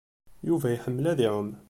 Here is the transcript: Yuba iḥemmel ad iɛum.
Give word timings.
Yuba 0.47 0.67
iḥemmel 0.71 1.05
ad 1.11 1.19
iɛum. 1.25 1.49